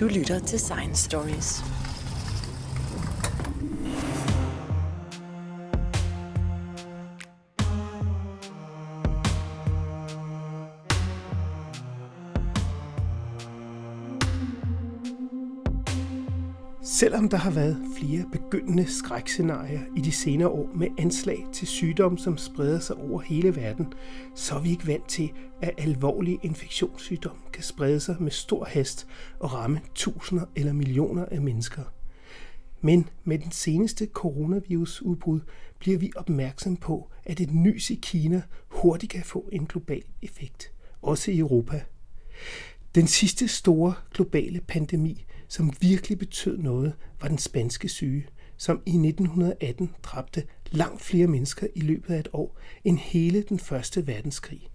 [0.00, 1.75] Du lytter til Science Stories.
[16.98, 22.18] Selvom der har været flere begyndende skrækscenarier i de senere år med anslag til sygdomme,
[22.18, 23.92] som spreder sig over hele verden,
[24.34, 25.30] så er vi ikke vant til,
[25.62, 29.06] at alvorlige infektionssygdomme kan sprede sig med stor hast
[29.40, 31.82] og ramme tusinder eller millioner af mennesker.
[32.80, 35.40] Men med den seneste coronavirusudbrud
[35.78, 40.72] bliver vi opmærksom på, at et nys i Kina hurtigt kan få en global effekt,
[41.02, 41.82] også i Europa.
[42.94, 48.90] Den sidste store globale pandemi som virkelig betød noget, var den spanske syge, som i
[48.90, 54.68] 1918 dræbte langt flere mennesker i løbet af et år end hele den første verdenskrig.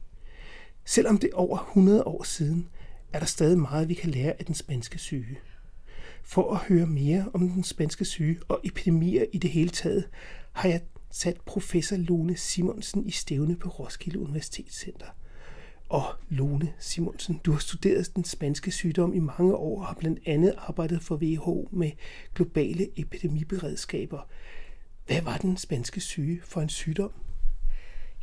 [0.86, 2.68] Selvom det er over 100 år siden,
[3.14, 5.40] er der stadig meget, vi kan lære af den spanske syge.
[6.24, 10.10] For at høre mere om den spanske syge og epidemier i det hele taget,
[10.52, 10.82] har jeg
[11.12, 15.08] sat professor Lone Simonsen i stævne på Roskilde Universitetscenter–
[15.92, 20.20] og Lone Simonsen, du har studeret den spanske sygdom i mange år og har blandt
[20.26, 21.92] andet arbejdet for WHO med
[22.36, 24.28] globale epidemiberedskaber.
[25.08, 27.12] Hvad var den spanske syge for en sygdom?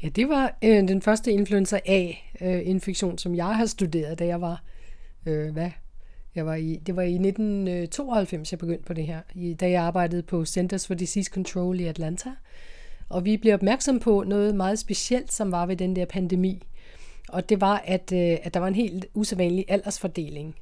[0.02, 4.40] Ja, det var øh, den første influenza A-infektion, øh, som jeg har studeret, da jeg
[4.40, 4.62] var,
[5.26, 5.70] øh, hvad?
[6.34, 9.70] Jeg var i, det var i 1992, øh, jeg begyndte på det her, i, da
[9.70, 12.30] jeg arbejdede på Centers for Disease Control i Atlanta.
[13.08, 16.62] Og vi blev opmærksom på noget meget specielt, som var ved den der pandemi,
[17.28, 20.56] og det var, at, øh, at der var en helt usædvanlig aldersfordeling.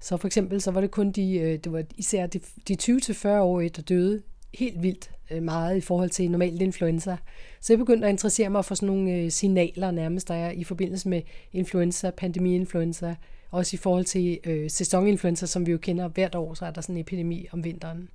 [0.00, 3.68] Så for eksempel så var det kun de, øh, det var især de, de 20-40-årige,
[3.68, 4.22] der døde
[4.54, 7.16] helt vildt øh, meget i forhold til normalt influenza.
[7.60, 10.64] Så jeg begyndte at interessere mig for sådan nogle øh, signaler nærmest, der er i
[10.64, 13.14] forbindelse med influenza, pandemi-influenza,
[13.50, 16.80] også i forhold til øh, sæsoninfluenza, som vi jo kender hvert år, så er der
[16.80, 18.08] sådan en epidemi om vinteren.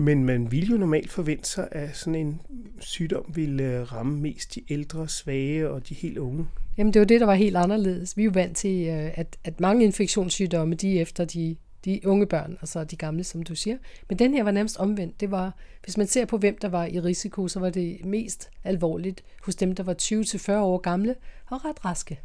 [0.00, 2.40] Men man ville jo normalt forvente sig, at sådan en
[2.78, 6.46] sygdom ville ramme mest de ældre, svage og de helt unge.
[6.76, 8.16] Jamen det var det, der var helt anderledes.
[8.16, 12.00] Vi er jo vant til, øh, at, at mange infektionssygdomme, de er efter de, de
[12.04, 13.76] unge børn, og så de gamle, som du siger.
[14.08, 15.20] Men den her var nærmest omvendt.
[15.20, 15.54] Det var,
[15.84, 19.54] hvis man ser på, hvem der var i risiko, så var det mest alvorligt hos
[19.54, 21.14] dem, der var 20-40 år gamle
[21.46, 22.20] og ret raske.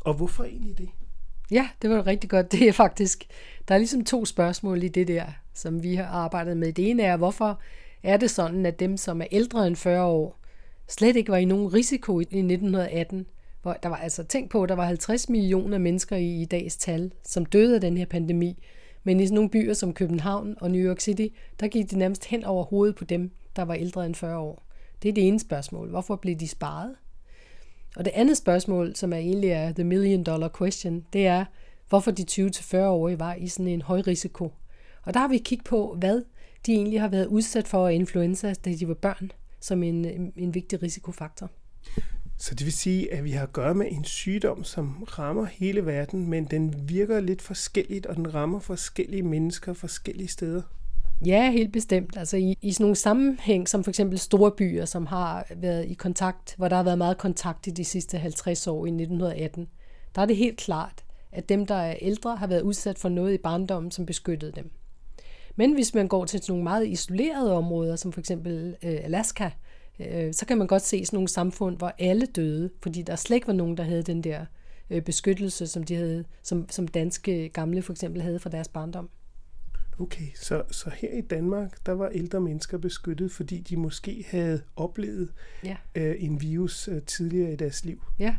[0.00, 0.88] Og hvorfor egentlig det?
[1.50, 2.52] Ja, det var rigtig godt.
[2.52, 3.24] Det er faktisk,
[3.68, 5.24] der er ligesom to spørgsmål i det der,
[5.54, 6.72] som vi har arbejdet med.
[6.72, 7.60] Det ene er, hvorfor
[8.02, 10.40] er det sådan, at dem, som er ældre end 40 år,
[10.88, 13.26] slet ikke var i nogen risiko i 1918,
[13.62, 16.76] hvor der var altså, tænk på, at der var 50 millioner mennesker i, i dags
[16.76, 18.62] tal, som døde af den her pandemi.
[19.04, 21.26] Men i sådan nogle byer som København og New York City,
[21.60, 24.62] der gik det nærmest hen over hovedet på dem, der var ældre end 40 år.
[25.02, 25.90] Det er det ene spørgsmål.
[25.90, 26.94] Hvorfor blev de sparet?
[27.96, 31.44] Og det andet spørgsmål, som er egentlig er the million dollar question, det er,
[31.88, 34.52] hvorfor de 20-40-årige var i sådan en høj risiko.
[35.02, 36.22] Og der har vi kigget på, hvad
[36.66, 40.54] de egentlig har været udsat for af influenza, da de var børn, som en, en
[40.54, 41.50] vigtig risikofaktor.
[42.38, 45.86] Så det vil sige, at vi har at gøre med en sygdom, som rammer hele
[45.86, 50.62] verden, men den virker lidt forskelligt, og den rammer forskellige mennesker forskellige steder.
[51.24, 52.16] Ja, helt bestemt.
[52.16, 55.94] Altså i, i sådan nogle sammenhæng, som for eksempel store byer, som har været i
[55.94, 59.68] kontakt, hvor der har været meget kontakt i de sidste 50 år i 1918,
[60.14, 63.34] der er det helt klart, at dem, der er ældre, har været udsat for noget
[63.34, 64.70] i barndommen, som beskyttede dem.
[65.56, 69.50] Men hvis man går til nogle meget isolerede områder, som for eksempel øh, Alaska,
[70.00, 73.36] øh, så kan man godt se sådan nogle samfund, hvor alle døde, fordi der slet
[73.36, 74.46] ikke var nogen, der havde den der
[74.90, 79.08] øh, beskyttelse, som de havde, som, som danske gamle for eksempel havde fra deres barndom.
[79.98, 84.62] Okay, så, så her i Danmark, der var ældre mennesker beskyttet, fordi de måske havde
[84.76, 85.32] oplevet
[85.64, 85.76] ja.
[85.94, 88.02] øh, en virus øh, tidligere i deres liv.
[88.18, 88.36] Ja,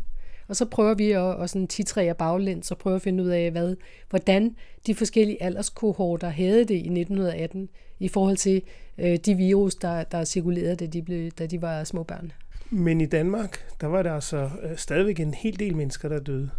[0.47, 3.51] og så prøver vi at, at sådan titrere baglæns så prøve at finde ud af,
[3.51, 3.75] hvad,
[4.09, 4.55] hvordan
[4.87, 7.69] de forskellige alderskohorter havde det i 1918
[7.99, 8.61] i forhold til
[8.97, 12.31] øh, de virus, der, der cirkulerede, da de, blev, da de var små børn.
[12.69, 16.49] Men i Danmark, der var der altså øh, stadigvæk en hel del mennesker, der døde.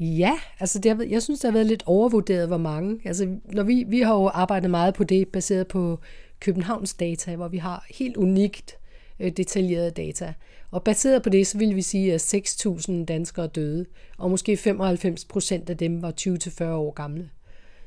[0.00, 3.00] Ja, altså det har, jeg synes, det har været lidt overvurderet, hvor mange.
[3.04, 5.98] Altså, når vi, vi har jo arbejdet meget på det, baseret på
[6.40, 8.78] Københavns data, hvor vi har helt unikt
[9.20, 10.34] øh, detaljerede data.
[10.70, 13.86] Og baseret på det, så vil vi sige, at 6.000 danskere døde,
[14.18, 17.30] og måske 95 procent af dem var 20-40 år gamle.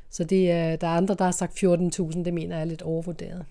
[0.10, 2.82] Så det er, der er andre, der har sagt 14.000, det mener jeg er lidt
[2.82, 3.46] overvurderet.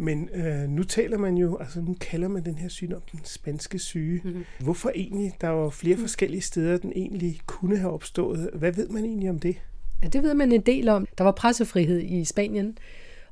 [0.00, 3.78] Men øh, nu taler man jo, altså nu kalder man den her sygdom den spanske
[3.78, 4.20] syge.
[4.24, 4.44] Mm-hmm.
[4.60, 5.32] Hvorfor egentlig?
[5.40, 6.00] Der var flere mm.
[6.00, 8.50] forskellige steder, den egentlig kunne have opstået.
[8.54, 9.56] Hvad ved man egentlig om det?
[10.02, 11.06] Ja, det ved man en del om.
[11.18, 12.78] Der var pressefrihed i Spanien,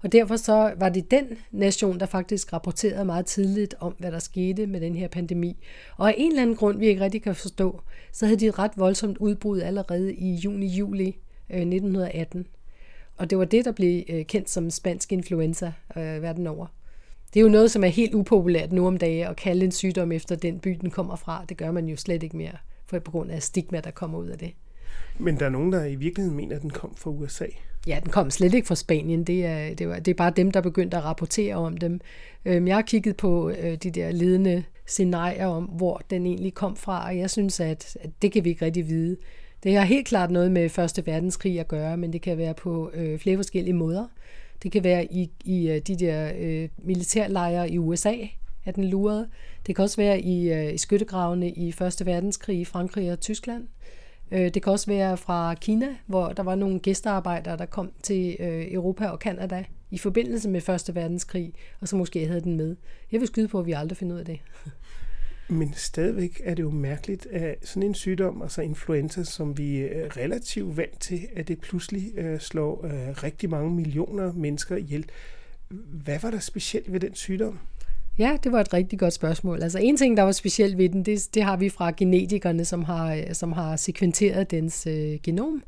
[0.03, 4.19] og derfor så var det den nation, der faktisk rapporterede meget tidligt om, hvad der
[4.19, 5.57] skete med den her pandemi.
[5.97, 7.81] Og af en eller anden grund, vi ikke rigtig kan forstå,
[8.13, 11.19] så havde de et ret voldsomt udbrud allerede i juni-juli
[11.51, 12.47] øh, 1918.
[13.17, 16.67] Og det var det, der blev øh, kendt som spansk influenza øh, verden over.
[17.35, 20.13] Det er jo noget, som er helt upopulært nu om dagen, at kalde en sygdom
[20.13, 21.45] efter den by, den kommer fra.
[21.49, 24.29] Det gør man jo slet ikke mere, for på grund af stigma, der kommer ud
[24.29, 24.53] af det.
[25.19, 27.47] Men der er nogen, der i virkeligheden mener, at den kom fra USA.
[27.87, 29.25] Ja, den kom slet ikke fra Spanien.
[29.25, 32.01] Det er, det, var, det er bare dem, der begyndte at rapportere om dem.
[32.45, 36.77] Øhm, jeg har kigget på øh, de der ledende scenarier om, hvor den egentlig kom
[36.77, 39.17] fra, og jeg synes, at det kan vi ikke rigtig vide.
[39.63, 42.91] Det har helt klart noget med Første Verdenskrig at gøre, men det kan være på
[42.95, 44.07] øh, flere forskellige måder.
[44.63, 48.15] Det kan være i, i øh, de der øh, militærlejre i USA,
[48.65, 49.29] at den lurede.
[49.67, 53.69] Det kan også være i, øh, i skyttegravene i Første Verdenskrig i Frankrig og Tyskland.
[54.31, 58.37] Øh, det kan også være fra Kina, hvor der var nogle gæstearbejdere, der kom til
[58.41, 62.77] øh, Europa og Kanada i forbindelse med Første Verdenskrig, og så måske havde den med.
[63.13, 64.39] Jeg vil skyde på, at vi aldrig finder ud af det.
[65.49, 70.17] Men stadigvæk er det jo mærkeligt, at sådan en sygdom, altså influenza, som vi er
[70.17, 75.05] relativt vant til, at det pludselig øh, slår øh, rigtig mange millioner mennesker ihjel.
[76.05, 77.59] Hvad var der specielt ved den sygdom?
[78.19, 79.63] Ja, det var et rigtig godt spørgsmål.
[79.63, 82.85] Altså en ting, der var specielt ved den, det, det har vi fra genetikerne, som
[82.85, 85.63] har, som har sekventeret dens øh, genom.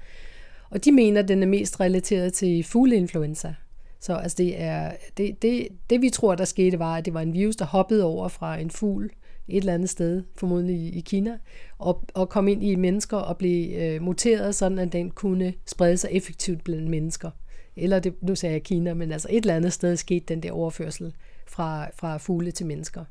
[0.71, 3.55] Og de mener, at den er mest relateret til fugleinfluenza.
[4.01, 7.21] Så altså det, er, det, det, det vi tror, der skete, var, at det var
[7.21, 9.11] en virus, der hoppede over fra en fugl
[9.49, 11.39] et eller andet sted, formodentlig i Kina,
[11.79, 15.97] og, og kom ind i mennesker og blev øh, muteret, sådan at den kunne sprede
[15.97, 17.31] sig effektivt blandt mennesker.
[17.77, 20.53] Eller det, nu sagde jeg Kina, men altså et eller andet sted skete den der
[20.53, 21.13] overførsel
[21.47, 23.05] fra, fra fugle til mennesker.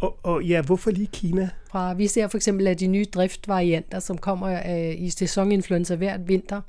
[0.00, 1.50] Og, og ja, hvorfor lige Kina?
[1.70, 6.28] Fra, vi ser for eksempel, at de nye driftvarianter, som kommer øh, i sæsoninfluenza hvert
[6.28, 6.60] vinter,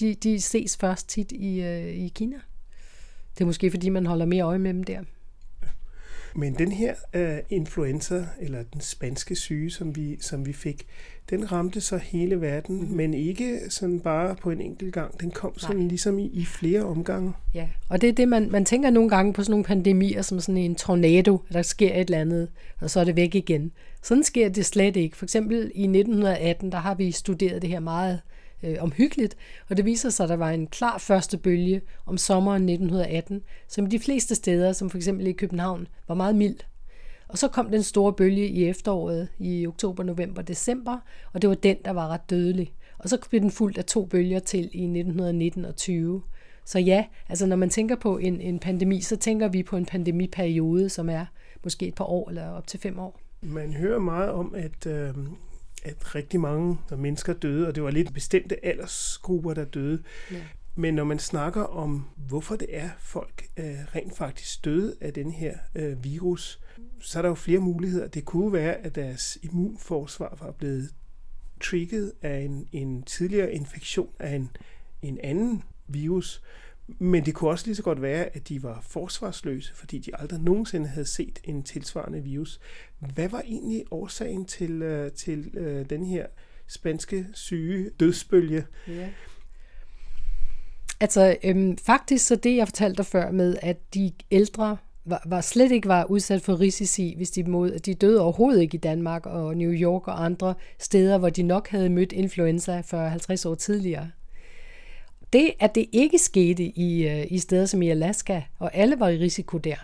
[0.00, 2.36] de, de ses først tit i, øh, i Kina.
[3.34, 5.00] Det er måske, fordi man holder mere øje med dem der.
[6.34, 10.86] Men den her uh, influenza, eller den spanske syge, som vi, som vi fik,
[11.30, 12.96] den ramte så hele verden, mm.
[12.96, 15.20] men ikke sådan bare på en enkelt gang.
[15.20, 15.88] Den kom sådan Nej.
[15.88, 17.32] ligesom i, i flere omgange.
[17.54, 20.40] Ja, og det er det, man, man tænker nogle gange på sådan nogle pandemier, som
[20.40, 22.48] sådan en tornado, der sker et eller andet,
[22.80, 23.72] og så er det væk igen.
[24.02, 25.16] Sådan sker det slet ikke.
[25.16, 28.20] For eksempel i 1918, der har vi studeret det her meget
[28.62, 29.36] øh, omhyggeligt,
[29.68, 33.86] og det viser sig, at der var en klar første bølge om sommeren 1918, som
[33.86, 36.58] de fleste steder, som for eksempel i København, var meget mild.
[37.28, 40.98] Og så kom den store bølge i efteråret i oktober, november, december,
[41.32, 42.74] og det var den, der var ret dødelig.
[42.98, 46.22] Og så blev den fuldt af to bølger til i 1919 og 20.
[46.64, 49.86] Så ja, altså når man tænker på en, en pandemi, så tænker vi på en
[49.86, 51.26] pandemiperiode, som er
[51.64, 53.20] måske et par år eller op til fem år.
[53.40, 55.14] Man hører meget om, at øh,
[55.84, 60.02] at rigtig mange mennesker døde, og det var lidt bestemte aldersgrupper, der døde.
[60.30, 60.42] Ja.
[60.74, 63.64] Men når man snakker om, hvorfor det er, folk øh,
[63.94, 66.60] rent faktisk døde af den her øh, virus,
[67.00, 68.08] så er der jo flere muligheder.
[68.08, 70.90] Det kunne være, at deres immunforsvar var blevet
[71.60, 74.50] trigget af en, en tidligere infektion af en,
[75.02, 76.42] en anden virus,
[76.98, 80.40] men det kunne også lige så godt være, at de var forsvarsløse, fordi de aldrig
[80.40, 82.60] nogensinde havde set en tilsvarende virus.
[83.14, 86.26] Hvad var egentlig årsagen til, øh, til øh, den her
[86.66, 88.64] spanske syge dødsbølge?
[88.88, 89.08] Ja.
[91.00, 95.40] Altså øhm, faktisk så det, jeg fortalte dig før med, at de ældre var, var
[95.40, 99.26] slet ikke var udsat for risici, hvis de, mod, de døde overhovedet ikke i Danmark
[99.26, 103.54] og New York og andre steder, hvor de nok havde mødt influenza for 50 år
[103.54, 104.10] tidligere.
[105.32, 109.08] Det, at det ikke skete i, øh, i steder som i Alaska, og alle var
[109.08, 109.76] i risiko der,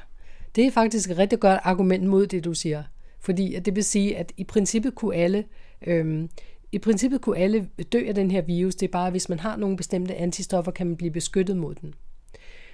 [0.57, 2.83] det er faktisk et rigtig godt argument mod det, du siger.
[3.21, 5.45] Fordi at det vil sige, at i princippet kunne alle,
[5.87, 6.29] øhm,
[6.73, 8.75] i princippet kunne alle dø af den her virus.
[8.75, 11.75] Det er bare, at hvis man har nogle bestemte antistoffer, kan man blive beskyttet mod
[11.75, 11.95] den.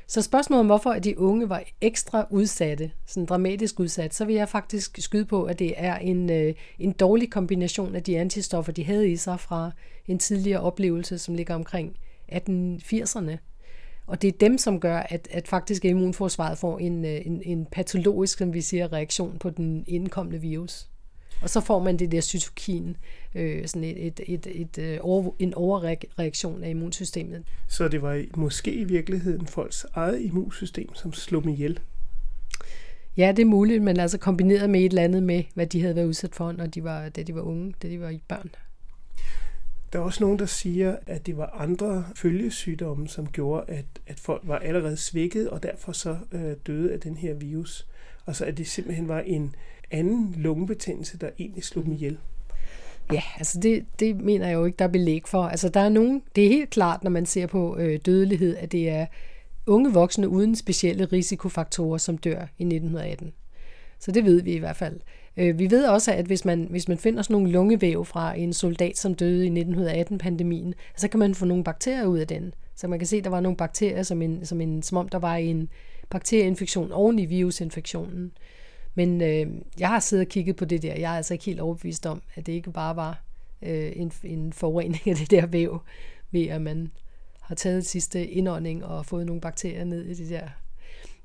[0.07, 4.49] Så spørgsmålet om, hvorfor de unge var ekstra udsatte, sådan dramatisk udsat, så vil jeg
[4.49, 8.85] faktisk skyde på, at det er en, øh, en dårlig kombination af de antistoffer, de
[8.85, 9.71] havde i sig fra
[10.07, 11.97] en tidligere oplevelse, som ligger omkring
[12.33, 13.37] 1880'erne.
[14.07, 17.67] Og det er dem, som gør, at, at faktisk immunforsvaret får en, øh, en, en
[17.73, 20.87] patologisk, som vi siger, reaktion på den indkommende virus.
[21.43, 22.97] Og så får man det der cytokin,
[23.35, 27.43] øh, sådan et, et, et, et, et øh, over, en overreaktion af immunsystemet.
[27.69, 31.81] Så det var måske i virkeligheden folks eget immunsystem, som slog dem ihjel?
[33.17, 35.97] Ja, det er muligt, men altså kombineret med et eller andet med, hvad de havde
[35.97, 38.51] været udsat for, når de var, da de var unge, da de var i børn.
[39.93, 44.21] Der er også nogen, der siger, at det var andre følgesygdomme, som gjorde, at, at
[44.21, 47.87] folk var allerede svækket, og derfor så øh, døde af den her virus.
[48.27, 49.55] Og så at det simpelthen var en
[49.91, 52.19] anden lungebetændelse, der egentlig slog dem ihjel.
[53.13, 55.43] Ja, altså det, det mener jeg jo ikke, der er belæg for.
[55.43, 58.73] Altså der er nogen, det er helt klart, når man ser på øh, dødelighed, at
[58.73, 59.07] det er
[59.67, 63.33] unge voksne uden specielle risikofaktorer, som dør i 1918.
[63.99, 65.01] Så det ved vi i hvert fald.
[65.37, 68.53] Øh, vi ved også, at hvis man, hvis man finder sådan nogle lungevæv fra en
[68.53, 72.55] soldat, som døde i 1918-pandemien, så kan man få nogle bakterier ud af den.
[72.75, 75.09] Så man kan se, at der var nogle bakterier, som, en, som, en, som om
[75.09, 75.69] der var en
[76.11, 78.33] bakterieinfektion oven i virusinfektionen.
[78.95, 79.47] Men øh,
[79.79, 80.95] jeg har siddet og kigget på det der.
[80.95, 83.23] Jeg er altså ikke helt overbevist om, at det ikke bare var
[83.63, 85.83] øh, en, en forurening af det der væv,
[86.31, 86.91] ved at man
[87.41, 90.49] har taget sidste indånding og fået nogle bakterier ned i det der.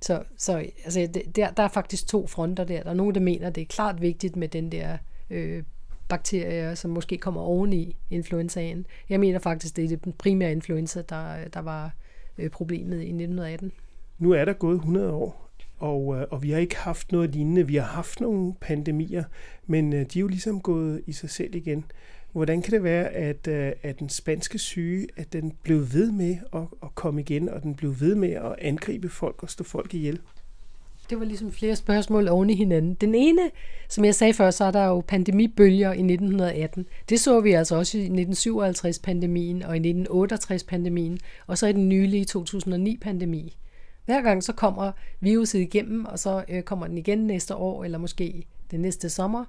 [0.05, 2.83] Så, så altså, der, der er faktisk to fronter der.
[2.83, 4.97] Der er nogen, der mener, det er klart vigtigt med den der
[5.29, 5.63] øh,
[6.07, 8.85] bakterier, som måske kommer oven i influenzaen.
[9.09, 11.91] Jeg mener faktisk, det er den primære influenza, der, der var
[12.37, 13.71] øh, problemet i 1918.
[14.19, 17.67] Nu er der gået 100 år, og, øh, og vi har ikke haft noget lignende.
[17.67, 19.23] Vi har haft nogle pandemier,
[19.67, 21.85] men øh, de er jo ligesom gået i sig selv igen.
[22.35, 26.37] Hvordan kan det være, at, øh, at den spanske syge, at den blev ved med
[26.53, 29.93] at, at komme igen, og den blev ved med at angribe folk og stå folk
[29.93, 30.19] ihjel?
[31.09, 32.93] Det var ligesom flere spørgsmål oven i hinanden.
[32.93, 33.41] Den ene,
[33.89, 36.85] som jeg sagde før, så er der jo pandemibølger i 1918.
[37.09, 42.25] Det så vi altså også i 1957-pandemien og i 1968-pandemien, og så i den nylige
[42.37, 43.57] 2009-pandemi.
[44.05, 47.97] Hver gang så kommer viruset igennem, og så øh, kommer den igen næste år, eller
[47.97, 49.45] måske den næste sommer.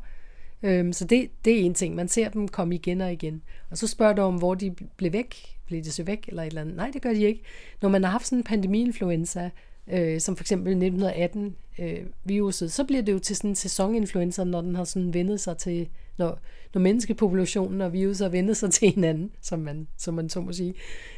[0.63, 1.95] Øhm, så det, det er en ting.
[1.95, 3.43] Man ser dem komme igen og igen.
[3.71, 5.37] Og så spørger du om, hvor de blev væk.
[5.67, 6.77] Blev de så væk, eller et eller andet?
[6.77, 7.43] Nej, det gør de ikke.
[7.83, 9.51] Når man har haft sådan en pandemi-influenza,
[9.93, 14.45] øh, som for eksempel 1918 øh, viruset, så bliver det jo til sådan en sæsoninfluenza,
[14.45, 16.39] når den har sådan vendet sig til, når,
[16.75, 20.53] når menneskepopulationen og viruset har vendet sig til hinanden, som man, som man så må
[20.53, 20.75] sige,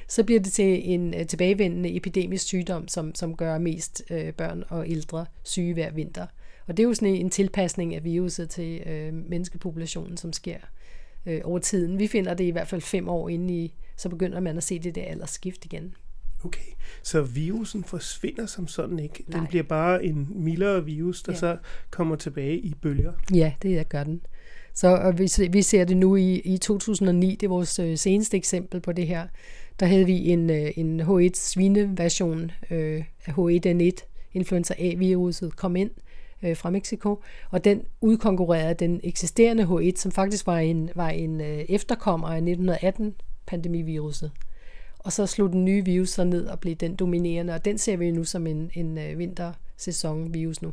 [0.09, 4.65] så bliver det til en øh, tilbagevendende epidemisk sygdom, som, som gør mest øh, børn
[4.69, 6.27] og ældre syge hver vinter.
[6.69, 10.59] Og det er jo sådan en tilpasning af viruset til øh, menneskepopulationen, som sker
[11.27, 11.99] øh, over tiden.
[11.99, 14.79] Vi finder det i hvert fald fem år inde i, så begynder man at se
[14.79, 15.95] det der aldersskift igen.
[16.45, 16.71] Okay,
[17.03, 19.25] så virusen forsvinder som sådan ikke?
[19.33, 19.47] Den Nej.
[19.49, 21.39] bliver bare en mildere virus, der ja.
[21.39, 21.57] så
[21.91, 23.13] kommer tilbage i bølger?
[23.35, 24.21] Ja, det gør den.
[24.75, 28.37] Så og vi, vi ser det nu i, i 2009, det er vores øh, seneste
[28.37, 29.27] eksempel på det her.
[29.81, 35.91] Der havde vi en, øh, en H1 svineversion øh, af H1N1, influenza A-viruset, kom ind
[35.91, 36.08] øh,
[36.43, 41.41] Øh, fra Mexico, og den udkonkurrerede den eksisterende H1, som faktisk var en, var en
[41.41, 43.15] øh, efterkommer af 1918
[43.47, 44.31] pandemiviruset.
[44.99, 47.97] Og så slog den nye virus så ned og blev den dominerende, og den ser
[47.97, 50.73] vi nu som en, en øh, vintersæson virus nu.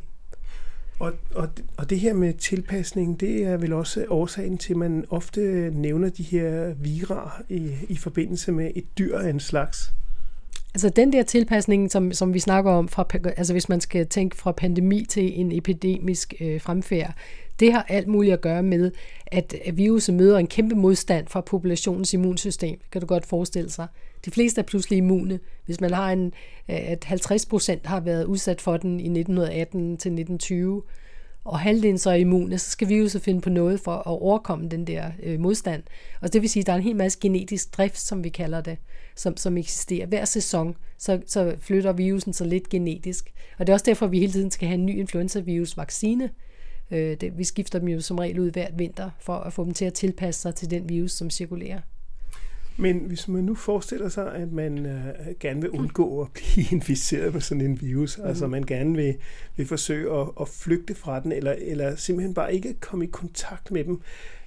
[0.98, 5.04] Og, og, og det her med tilpasning, det er vel også årsagen til, at man
[5.10, 9.92] ofte nævner de her virer i, i forbindelse med et dyr af en slags.
[10.76, 13.06] Altså den der tilpasning, som, som vi snakker om, fra,
[13.36, 17.14] altså hvis man skal tænke fra pandemi til en epidemisk øh, fremfærd,
[17.60, 18.90] det har alt muligt at gøre med,
[19.26, 22.78] at viruset møder en kæmpe modstand fra populationens immunsystem.
[22.92, 23.86] Kan du godt forestille sig.
[24.24, 25.40] De fleste er pludselig immune.
[25.66, 26.26] Hvis man har en,
[26.70, 30.82] øh, at 50 procent har været udsat for den i 1918 til 1920,
[31.44, 34.86] og halvdelen så er immune, så skal viruset finde på noget for at overkomme den
[34.86, 35.82] der øh, modstand.
[36.20, 38.60] Og det vil sige, at der er en hel masse genetisk drift, som vi kalder
[38.60, 38.78] det,
[39.16, 40.06] som, som eksisterer.
[40.06, 43.32] Hver sæson, så, så flytter virusen sig lidt genetisk.
[43.58, 46.30] Og det er også derfor, at vi hele tiden skal have en ny influenza-virus-vaccine.
[46.90, 49.74] Øh, det, vi skifter dem jo som regel ud hvert vinter, for at få dem
[49.74, 51.80] til at tilpasse sig til den virus, som cirkulerer.
[52.78, 55.04] Men hvis man nu forestiller sig, at man øh,
[55.40, 58.24] gerne vil undgå at blive inficeret med sådan en virus, mm.
[58.24, 59.14] altså man gerne vil,
[59.56, 63.70] vil forsøge at, at flygte fra den, eller, eller simpelthen bare ikke komme i kontakt
[63.70, 64.00] med dem,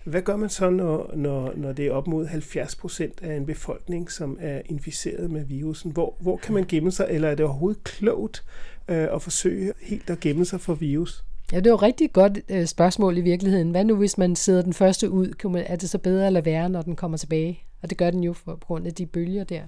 [0.04, 3.46] hvad gør man så, når, når, når det er op mod 70 procent af en
[3.46, 5.92] befolkning, som er inficeret med virusen?
[5.92, 8.44] Hvor, hvor kan man gemme sig, eller er det overhovedet klogt
[8.88, 11.24] øh, at forsøge helt at gemme sig for virus?
[11.52, 13.72] Ja, det er jo et rigtig godt øh, spørgsmål i virkeligheden.
[13.72, 15.56] Hvad nu, hvis man sidder den første ud?
[15.68, 17.64] Er det så bedre eller værre, når den kommer tilbage?
[17.82, 19.62] Og det gør den jo for, på grund af de bølger der.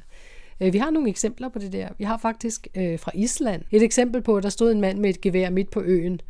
[0.61, 1.89] Øh, vi har nogle eksempler på det der.
[1.97, 5.09] Vi har faktisk øh, fra Island et eksempel på, at der stod en mand med
[5.09, 6.21] et gevær midt på øen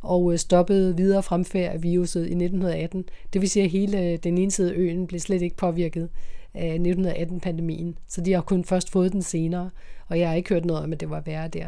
[0.00, 3.04] og øh, stoppede videre fremfærd af viruset i 1918.
[3.32, 6.08] Det vil sige, at hele øh, den ene side af øen blev slet ikke påvirket
[6.54, 7.98] af 1918-pandemien.
[8.08, 9.70] Så de har kun først fået den senere,
[10.08, 11.66] og jeg har ikke hørt noget om, at det var værre der.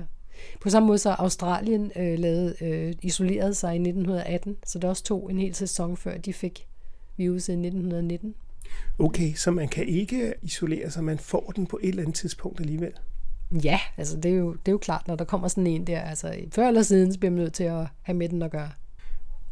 [0.60, 5.04] På samme måde så Australien øh, lavede, øh, isoleret sig i 1918, så det også
[5.04, 6.66] tog en hel sæson før de fik
[7.16, 8.34] viruset i 1919.
[8.98, 12.60] Okay, så man kan ikke isolere sig, man får den på et eller andet tidspunkt
[12.60, 12.92] alligevel?
[13.64, 16.00] Ja, altså det er, jo, det er jo klart, når der kommer sådan en der.
[16.00, 18.70] Altså før eller siden, så bliver man nødt til at have med den at gøre.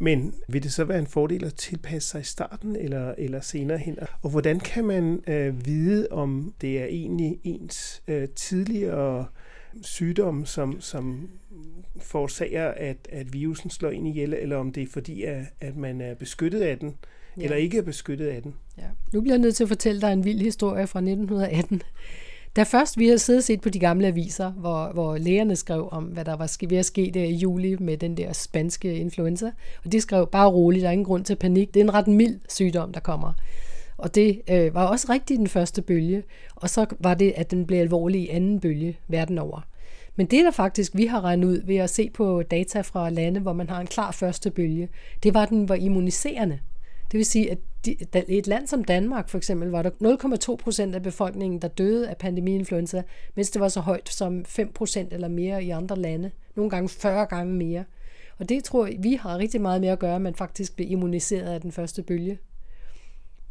[0.01, 3.79] Men vil det så være en fordel at tilpasse sig i starten eller, eller senere
[3.79, 3.99] hen?
[4.23, 9.27] Og hvordan kan man øh, vide, om det er egentlig ens øh, tidligere
[9.83, 11.29] sygdom, som, som
[12.01, 16.01] forårsager, at, at virusen slår ind ihjel, eller om det er fordi, at, at man
[16.01, 16.95] er beskyttet af den,
[17.37, 17.43] ja.
[17.43, 18.55] eller ikke er beskyttet af den?
[18.79, 18.85] Ja.
[19.13, 21.83] Nu bliver jeg nødt til at fortælle dig en vild historie fra 1918.
[22.57, 25.89] Da først vi havde siddet og set på de gamle aviser, hvor, hvor lægerne skrev
[25.93, 29.51] om, hvad der var ved at ske der i juli med den der spanske influenza,
[29.85, 32.07] og de skrev bare roligt, der er ingen grund til panik, det er en ret
[32.07, 33.33] mild sygdom, der kommer.
[33.99, 36.23] Og det øh, var også rigtigt den første bølge,
[36.57, 39.61] og så var det, at den blev alvorlig i anden bølge verden over.
[40.17, 43.41] Men det, der faktisk vi har regnet ud ved at se på data fra lande,
[43.41, 44.89] hvor man har en klar første bølge,
[45.23, 46.61] det var, at den var immuniserende.
[47.13, 47.59] Det vil sige, at
[48.29, 49.91] i et land som Danmark for eksempel, var der
[50.51, 53.03] 0,2 procent af befolkningen, der døde af pandemiinfluenza,
[53.35, 56.31] mens det var så højt som 5 procent eller mere i andre lande.
[56.57, 57.85] Nogle gange 40 gange mere.
[58.39, 60.91] Og det tror jeg, vi har rigtig meget med at gøre, at man faktisk blev
[60.91, 62.39] immuniseret af den første bølge.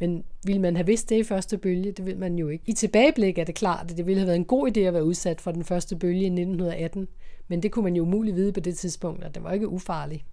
[0.00, 1.92] Men ville man have vidst det i første bølge?
[1.92, 2.64] Det vil man jo ikke.
[2.66, 5.04] I tilbageblik er det klart, at det ville have været en god idé at være
[5.04, 7.08] udsat for den første bølge i 1918.
[7.48, 10.24] Men det kunne man jo umuligt vide på det tidspunkt, og det var ikke ufarligt.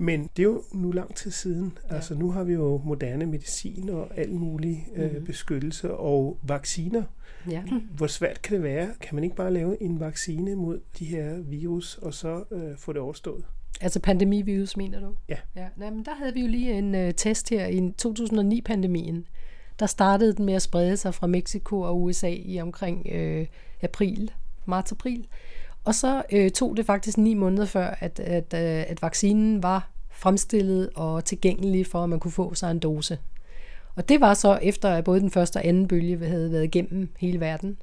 [0.00, 1.78] Men det er jo nu lang tid siden.
[1.90, 1.94] Ja.
[1.94, 5.24] Altså nu har vi jo moderne medicin og alt mulig øh, mm-hmm.
[5.24, 7.02] beskyttelse og vacciner.
[7.50, 7.62] Ja.
[7.96, 8.88] Hvor svært kan det være?
[9.00, 12.92] Kan man ikke bare lave en vaccine mod de her virus, og så øh, få
[12.92, 13.44] det overstået?
[13.80, 15.14] Altså pandemivirus, mener du?
[15.28, 15.36] Ja.
[15.56, 15.66] ja.
[15.80, 19.26] Jamen, der havde vi jo lige en øh, test her i 2009-pandemien.
[19.78, 23.46] Der startede den med at sprede sig fra Mexico og USA i omkring øh,
[23.82, 24.30] april,
[24.66, 25.26] marts-april.
[25.84, 29.90] Og så øh, tog det faktisk ni måneder før, at, at, øh, at vaccinen var
[30.10, 33.18] fremstillet og tilgængelig for, at man kunne få sig en dose.
[33.94, 37.08] Og det var så efter, at både den første og anden bølge havde været igennem
[37.18, 37.78] hele verden.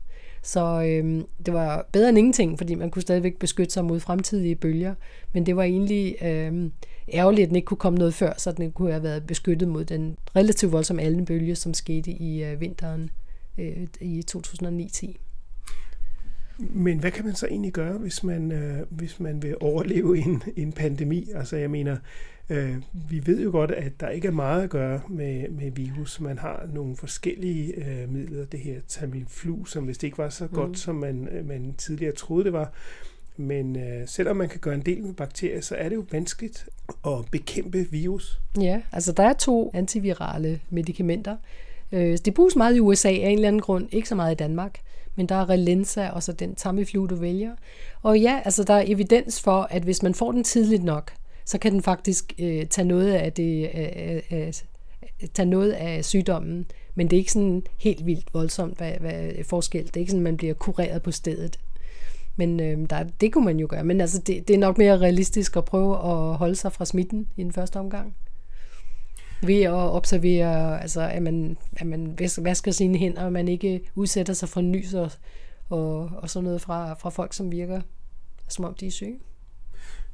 [0.45, 4.55] Så øh, det var bedre end ingenting, fordi man kunne stadigvæk beskytte sig mod fremtidige
[4.55, 4.95] bølger.
[5.33, 6.69] Men det var egentlig øh,
[7.13, 9.85] ærgerligt, at den ikke kunne komme noget før, så den kunne have været beskyttet mod
[9.85, 13.09] den relativt voldsomme algenbølge, som skete i øh, vinteren
[13.57, 15.15] øh, i 2009-10.
[16.57, 20.43] Men hvad kan man så egentlig gøre, hvis man, øh, hvis man vil overleve en,
[20.55, 21.29] en pandemi?
[21.35, 21.97] Altså jeg mener,
[22.49, 22.75] øh,
[23.09, 26.19] vi ved jo godt, at der ikke er meget at gøre med, med virus.
[26.19, 28.45] Man har nogle forskellige øh, midler.
[28.45, 30.75] Det her Tamiflu, som hvis det ikke var så godt, mm.
[30.75, 32.71] som man, øh, man tidligere troede det var.
[33.37, 36.67] Men øh, selvom man kan gøre en del med bakterier, så er det jo vanskeligt
[37.07, 38.39] at bekæmpe virus.
[38.61, 41.37] Ja, altså der er to antivirale medicamenter.
[41.91, 44.35] Øh, det bruges meget i USA af en eller anden grund, ikke så meget i
[44.35, 44.79] Danmark
[45.15, 47.51] men der er Relenza og så den Tamiflu, du vælger.
[48.03, 51.11] Og ja, altså der er evidens for, at hvis man får den tidligt nok,
[51.45, 54.53] så kan den faktisk øh, tage noget af det, øh, øh, øh,
[55.33, 59.85] tage noget af sygdommen, men det er ikke sådan helt vildt voldsomt hvad, hvad forskel.
[59.85, 61.59] Det er ikke sådan, man bliver kureret på stedet.
[62.35, 63.83] Men øh, der, det kunne man jo gøre.
[63.83, 67.27] Men altså, det, det er nok mere realistisk at prøve at holde sig fra smitten
[67.37, 68.15] i den første omgang
[69.41, 74.33] ved at observere, altså, at, man, at man vasker sine hænder, og man ikke udsætter
[74.33, 75.11] sig for nys og,
[75.69, 77.81] og, og sådan noget fra, fra folk, som virker,
[78.47, 79.19] som om de er syge.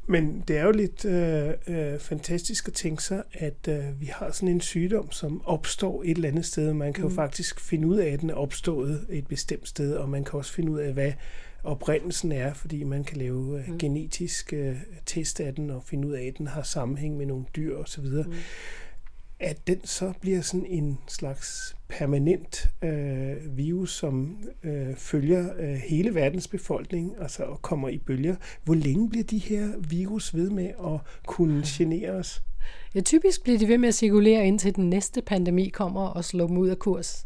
[0.08, 4.32] Men det er jo lidt øh, øh, fantastisk at tænke sig, at øh, vi har
[4.32, 6.74] sådan en sygdom, som opstår et eller andet sted.
[6.74, 7.10] Man kan mm.
[7.10, 10.38] jo faktisk finde ud af, at den er opstået et bestemt sted, og man kan
[10.38, 11.14] også finde ud af, hvad
[11.64, 13.78] oprindelsen er, fordi man kan lave øh, mm.
[13.78, 17.46] genetisk øh, test af den og finde ud af, at den har sammenhæng med nogle
[17.56, 18.06] dyr osv.
[18.06, 18.34] Mm
[19.41, 26.15] at den så bliver sådan en slags permanent øh, virus, som øh, følger øh, hele
[26.15, 28.36] verdens befolkning, altså og kommer i bølger.
[28.63, 32.43] Hvor længe bliver de her virus ved med at kunne genere os?
[32.95, 36.47] Ja, typisk bliver de ved med at cirkulere indtil den næste pandemi kommer og slår
[36.47, 37.25] dem ud af kurs.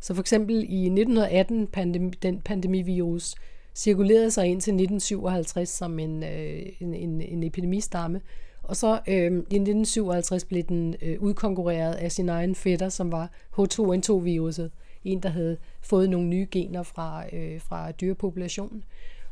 [0.00, 3.34] Så for eksempel i 1918, pandemi, den pandemivirus
[3.74, 8.20] cirkulerede sig indtil 1957 som en, øh, en, en, en epidemistamme,
[8.64, 13.30] og så øh, i 1957 blev den øh, udkonkurreret af sin egen fætter, som var
[13.58, 14.70] H2N2-viruset.
[15.04, 18.84] En, der havde fået nogle nye gener fra, øh, fra dyrepopulationen.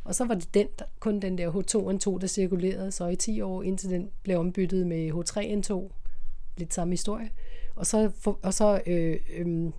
[0.04, 3.40] Og så var det den, der, kun den der H2N2, der cirkulerede så i 10
[3.40, 5.92] år, indtil den blev ombyttet med H3N2.
[6.56, 7.30] Lidt samme historie.
[7.74, 9.70] Og så, for, og så, øh, øh,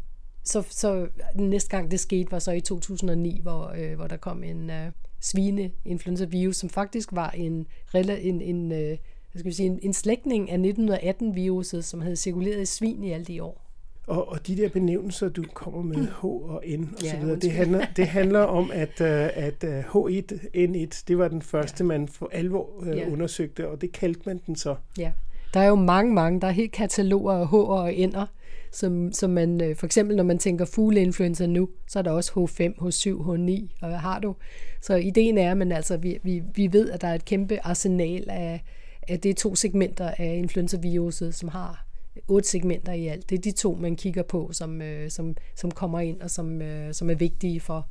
[0.43, 4.17] så, så den næste gang det skete, var så i 2009, hvor, øh, hvor der
[4.17, 8.97] kom en øh, svine-influenza-virus, som faktisk var en, en, en øh,
[9.33, 13.11] hvad skal vi sige, en, en slægtning af 1918-viruset, som havde cirkuleret i svin i
[13.11, 13.63] alle de år.
[14.07, 17.39] Og, og de der benævnelser, du kommer med H og N og ja, så videre,
[17.39, 19.07] det handler, det handler om, at, uh,
[19.43, 21.87] at uh, H1N1, det var den første, ja.
[21.87, 23.09] man for alvor uh, ja.
[23.09, 24.75] undersøgte, og det kaldte man den så.
[24.97, 25.11] Ja,
[25.53, 28.25] der er jo mange, mange, der er helt kataloger af H og N'er,
[28.71, 32.61] som, som man, for eksempel når man tænker fugleinfluenza nu, så er der også H5,
[32.61, 34.35] H7, H9, og hvad har du?
[34.81, 38.25] Så ideen er, at altså, vi, vi, vi ved, at der er et kæmpe arsenal
[38.29, 38.63] af,
[39.07, 41.85] at det er to segmenter af influenzaviruset, som har
[42.27, 43.29] otte segmenter i alt.
[43.29, 46.61] Det er de to, man kigger på, som, øh, som, som kommer ind og som,
[46.61, 47.87] øh, som er vigtige for,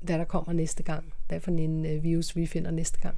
[0.00, 1.12] hvad der kommer næste gang.
[1.28, 3.14] Hvad for en øh, virus, vi finder næste gang.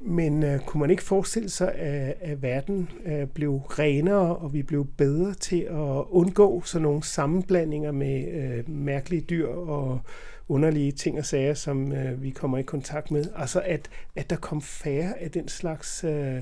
[0.00, 4.62] Men øh, kunne man ikke forestille sig, at, at verden øh, blev renere, og vi
[4.62, 10.00] blev bedre til at undgå sådan nogle sammenblandinger med øh, mærkelige dyr og
[10.48, 13.24] underlige ting og sager, som øh, vi kommer i kontakt med?
[13.36, 16.36] Altså at, at der kom færre af den slags øh,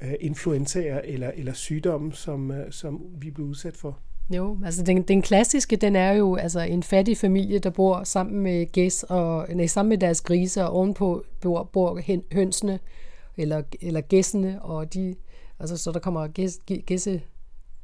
[0.00, 3.98] øh, influenzaer eller, eller sygdomme, som, øh, som vi blev udsat for?
[4.30, 8.42] Jo, altså den, den klassiske, den er jo altså en fattig familie, der bor sammen
[8.42, 12.00] med gæs og nej, sammen med deres grise, og ovenpå bor, bor
[12.32, 12.78] hønsene
[13.36, 15.14] eller, eller gæssene, og de,
[15.58, 17.22] altså så der kommer gæs, gæsse,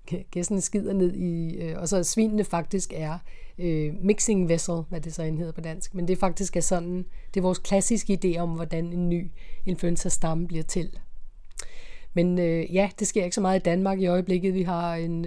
[0.07, 3.19] gæssene skider ned i, øh, og så svinene faktisk er
[3.59, 7.41] øh, mixing vessel, hvad det så hedder på dansk, men det faktisk er sådan, det
[7.41, 9.31] er vores klassiske idé om, hvordan en ny
[9.67, 10.99] influenza-stamme bliver til.
[12.15, 14.55] Men øh, ja, det sker ikke så meget i Danmark i øjeblikket.
[14.55, 15.27] Vi har en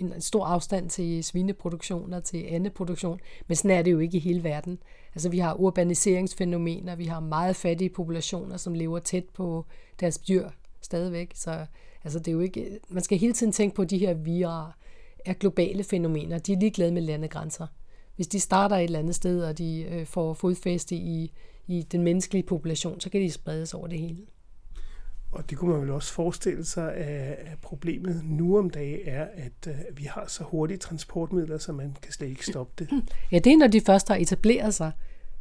[0.00, 4.20] en stor afstand til svineproduktion og til andeproduktion, men sådan er det jo ikke i
[4.20, 4.78] hele verden.
[5.14, 9.66] Altså vi har urbaniseringsfænomener, vi har meget fattige populationer, som lever tæt på
[10.00, 10.48] deres dyr
[10.80, 11.66] stadigvæk, så
[12.04, 14.76] altså det er jo ikke, man skal hele tiden tænke på, at de her virer
[15.24, 17.66] er globale fænomener, de er ligeglade med landegrænser.
[18.16, 21.32] Hvis de starter et eller andet sted, og de øh, får fodfæste i,
[21.66, 24.26] i den menneskelige population, så kan de spredes over det hele.
[25.32, 29.66] Og det kunne man vel også forestille sig, at problemet nu om dagen er, at
[29.68, 32.90] øh, vi har så hurtige transportmidler, så man kan slet ikke stoppe det.
[33.32, 34.92] Ja, det er, når de først har etableret sig.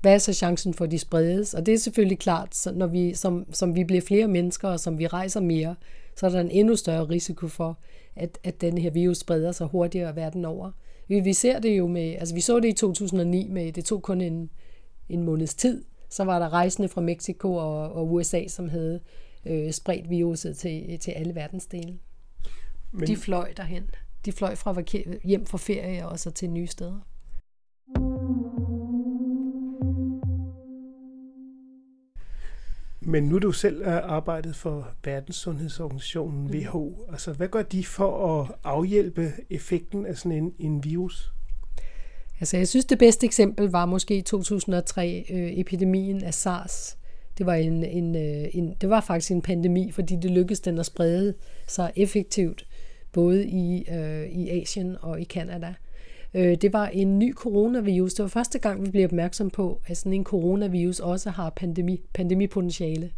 [0.02, 1.54] Hvad er så chancen for, at de spredes?
[1.54, 5.00] Og det er selvfølgelig klart, når vi, som, som vi bliver flere mennesker, og som
[5.00, 5.76] vi rejser mere,
[6.15, 7.80] så er der en endnu større risiko for,
[8.15, 10.72] at, at den her virus spreder sig hurtigere verden over.
[11.08, 14.02] Vi, vi ser det jo med, altså vi så det i 2009 med, det tog
[14.02, 14.50] kun en,
[15.10, 19.00] en måneds tid, så var der rejsende fra Mexico og, og USA, som havde
[19.45, 22.00] øh, spredt viruset til, til alle verdensdele.
[22.91, 23.08] Men...
[23.08, 23.84] De fløj derhen.
[24.26, 24.82] De fløj fra
[25.24, 27.00] hjem fra ferie og så til nye steder.
[33.10, 36.50] Men nu er du selv arbejdet for Verdenssundhedsorganisationen mm.
[36.50, 37.06] WHO.
[37.12, 41.34] Altså, hvad gør de for at afhjælpe effekten af sådan en, en virus?
[42.39, 46.98] Altså, jeg synes, det bedste eksempel var måske i 2003 øh, epidemien af SARS,
[47.38, 50.80] det var, en, en, øh, en, det var faktisk en pandemi, fordi det lykkedes den
[50.80, 51.34] at sprede
[51.67, 52.67] sig effektivt,
[53.12, 55.74] både i, øh, i Asien og i Kanada.
[56.34, 58.13] Øh, det var en ny coronavirus.
[58.13, 62.02] Det var første gang, vi blev opmærksom på, at sådan en coronavirus også har pandemi,
[62.13, 63.12] pandemipotentiale.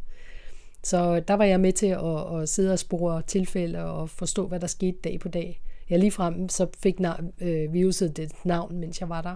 [0.83, 4.59] Så der var jeg med til at, at sidde og spore tilfælde og forstå, hvad
[4.59, 5.61] der skete dag på dag.
[5.89, 9.35] Jeg lige frem så fik nav- øh, viruset det navn, mens jeg var der.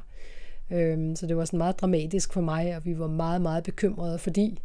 [0.72, 4.20] Øhm, så det var sådan meget dramatisk for mig, og vi var meget, meget bekymrede,
[4.20, 4.60] fordi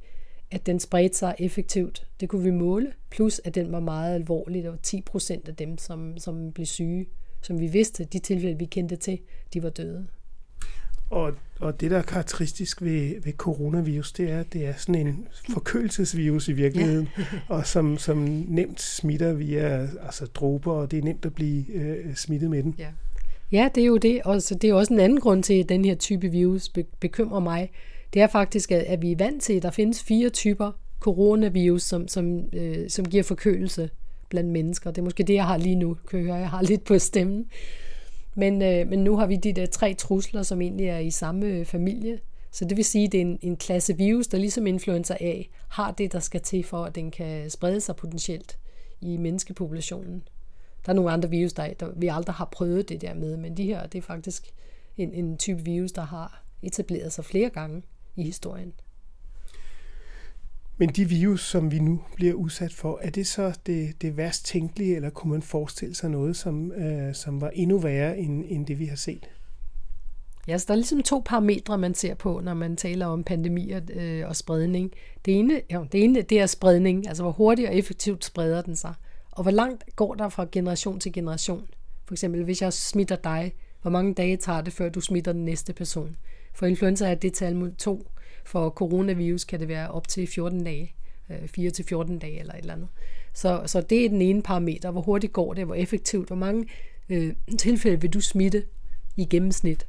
[0.51, 2.07] at den spredte sig effektivt.
[2.20, 4.62] Det kunne vi måle, plus at den var meget alvorlig.
[4.64, 7.07] Der var 10 procent af dem, som, som blev syge,
[7.42, 9.18] som vi vidste, de tilfælde, vi kendte til,
[9.55, 10.07] de var døde.
[11.11, 15.07] Og, og det, der er karakteristisk ved, ved coronavirus, det er, at det er sådan
[15.07, 17.24] en forkølelsesvirus i virkeligheden, ja.
[17.55, 22.14] og som, som nemt smitter via altså dråber, og det er nemt at blive øh,
[22.14, 22.74] smittet med den.
[22.79, 22.88] Ja.
[23.53, 24.22] ja, det er jo det.
[24.22, 26.68] Og så det er også en anden grund til, at den her type virus
[27.00, 27.70] bekymrer mig
[28.14, 32.09] det er faktisk, at, vi er vant til, at der findes fire typer coronavirus, som,
[32.09, 33.90] som, øh, som giver forkølelse
[34.30, 34.90] blandt mennesker.
[34.90, 36.36] Det er måske det, jeg har lige nu, kan jeg høre.
[36.36, 37.46] Jeg har lidt på stemmen.
[38.34, 41.46] Men, øh, men nu har vi de der tre trusler, som egentlig er i samme
[41.46, 42.20] øh, familie.
[42.50, 45.42] Så det vil sige, at det er en, en klasse virus, der ligesom influenza A,
[45.68, 48.58] har det, der skal til for, at den kan sprede sig potentielt
[49.00, 50.22] i menneskepopulationen.
[50.86, 53.56] Der er nogle andre virus, der, der vi aldrig har prøvet det der med, men
[53.56, 54.50] de her, det er faktisk
[54.96, 57.82] en, en type virus, der har etableret sig flere gange
[58.16, 58.72] i historien.
[60.80, 64.46] Men de virus, som vi nu bliver udsat for, er det så det, det værst
[64.46, 68.66] tænkelige, eller kunne man forestille sig noget, som, øh, som var endnu værre end, end
[68.66, 69.28] det, vi har set?
[70.48, 73.80] Ja, så der er ligesom to parametre, man ser på, når man taler om pandemier
[73.92, 74.92] øh, og spredning.
[75.24, 78.76] Det ene, ja, det ene det er spredning, altså hvor hurtigt og effektivt spreder den
[78.76, 78.94] sig.
[79.30, 81.66] Og hvor langt går der fra generation til generation?
[82.06, 85.44] For eksempel, hvis jeg smitter dig, hvor mange dage tager det, før du smitter den
[85.44, 86.16] næste person?
[86.54, 88.10] For influenza er det tal mod 2.
[88.44, 90.94] For coronavirus kan det være op til 14 dage.
[91.31, 92.88] Øh, 4 til 14 dage eller et eller andet.
[93.35, 94.90] Så, så det er den ene parameter.
[94.90, 95.64] Hvor hurtigt går det?
[95.64, 96.26] Hvor effektivt?
[96.26, 96.66] Hvor mange
[97.09, 98.64] øh, tilfælde vil du smitte
[99.16, 99.87] i gennemsnit?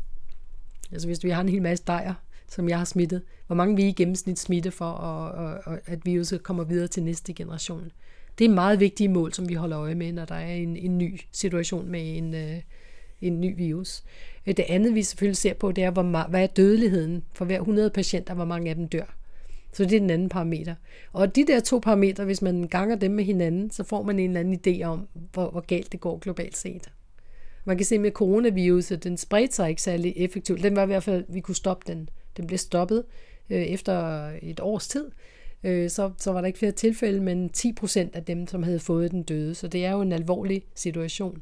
[0.91, 2.13] Altså hvis vi har en hel masse dejer,
[2.47, 6.43] som jeg har smittet, hvor mange vi I gennemsnit smitte for, at, at, at viruset
[6.43, 7.91] kommer videre til næste generation?
[8.39, 10.97] Det er meget vigtige mål, som vi holder øje med, når der er en, en
[10.97, 12.61] ny situation med en, øh,
[13.27, 14.03] en ny virus.
[14.47, 17.59] Øh, det andet, vi selvfølgelig ser på, det er, hvor, hvad er dødeligheden for hver
[17.59, 19.15] 100 patienter, hvor mange af dem dør.
[19.73, 20.75] Så det er den anden parameter.
[21.13, 24.29] Og de der to parametre, hvis man ganger dem med hinanden, så får man en
[24.29, 26.91] eller anden idé om, hvor, hvor galt det går globalt set.
[27.65, 30.63] Man kan se med coronaviruset, den spredte sig ikke særlig effektivt.
[30.63, 32.09] Den var i hvert fald, vi kunne stoppe den.
[32.37, 33.03] Den blev stoppet
[33.49, 35.11] øh, efter et års tid.
[35.63, 38.79] øh, så, så var der ikke flere tilfælde, men 10 procent af dem, som havde
[38.79, 39.55] fået den døde.
[39.55, 41.41] Så det er jo en alvorlig situation.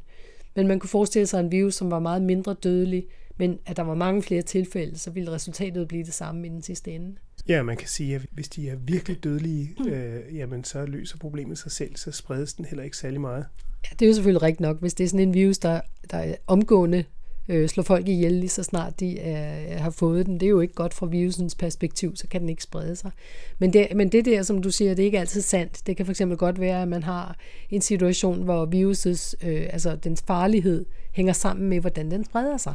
[0.56, 3.06] Men man kunne forestille sig en virus, som var meget mindre dødelig,
[3.38, 6.62] men at der var mange flere tilfælde, så ville resultatet blive det samme i den
[6.62, 7.16] sidste ende.
[7.48, 11.58] Ja, man kan sige, at hvis de er virkelig dødelige, øh, jamen så løser problemet
[11.58, 13.46] sig selv, så spredes den heller ikke særlig meget.
[13.84, 14.80] Ja, det er jo selvfølgelig rigtigt nok.
[14.80, 15.82] Hvis det er sådan en virus, der,
[16.12, 17.04] der er omgående
[17.50, 20.34] øh, slår folk ihjel lige så snart de er, har fået den.
[20.34, 23.12] Det er jo ikke godt fra virusens perspektiv, så kan den ikke sprede sig.
[23.60, 25.88] Men det, men det der, som du siger, det er ikke altid sandt.
[25.88, 27.38] Det kan fx godt være, at man har
[27.70, 32.74] en situation, hvor virusets, øh, altså dens farlighed, hænger sammen med, hvordan den spreder sig.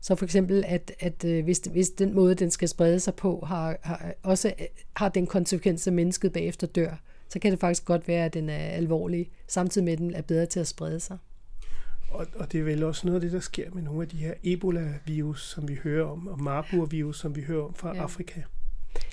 [0.00, 3.44] Så for eksempel, at, at øh, hvis, hvis den måde, den skal sprede sig på,
[3.46, 4.52] har, har, også
[4.96, 8.48] har den konsekvens, at mennesket bagefter dør, så kan det faktisk godt være, at den
[8.48, 11.18] er alvorlig, samtidig med, at den er bedre til at sprede sig.
[12.10, 14.16] Og, og det er vel også noget af det, der sker med nogle af de
[14.16, 18.02] her Ebola-virus, som vi hører om, og Marburg-virus, som vi hører om fra ja.
[18.02, 18.40] Afrika.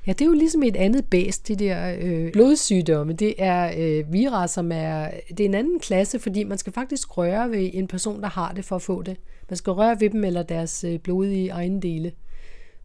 [0.07, 3.13] Ja, det er jo ligesom et andet bæs, de der øh, blodsygdomme.
[3.13, 7.17] Det er øh, virer, som er, det er en anden klasse, fordi man skal faktisk
[7.17, 9.17] røre ved en person, der har det for at få det.
[9.49, 12.11] Man skal røre ved dem eller deres øh, blodige ejendele.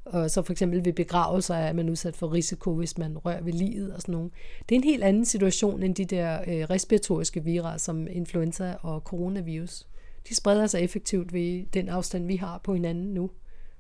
[0.05, 3.53] Og så for eksempel ved begravelser er man udsat for risiko, hvis man rører ved
[3.53, 4.31] livet og sådan noget.
[4.69, 9.01] Det er en helt anden situation end de der øh, respiratoriske virer, som influenza og
[9.01, 9.87] coronavirus.
[10.29, 13.31] De spreder sig effektivt ved den afstand, vi har på hinanden nu.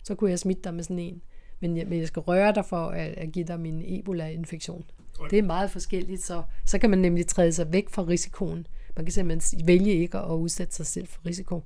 [0.03, 1.23] Så kunne jeg smitte dig med sådan en.
[1.61, 4.85] Men jeg, men jeg skal røre dig for at, at give dig min Ebola-infektion.
[5.31, 8.67] Det er meget forskelligt, så, så kan man nemlig træde sig væk fra risikoen.
[8.97, 11.63] Man kan simpelthen vælge ikke at udsætte sig selv for risiko.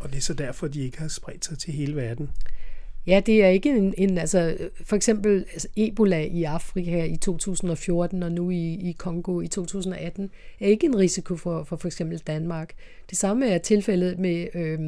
[0.00, 2.30] Og det er så derfor, de ikke har spredt sig til hele verden.
[3.06, 8.22] Ja, det er ikke en, en altså for eksempel altså Ebola i Afrika i 2014
[8.22, 12.18] og nu i, i Kongo i 2018 er ikke en risiko for for, for eksempel
[12.18, 12.74] Danmark.
[13.10, 14.80] Det samme er tilfældet med, øh,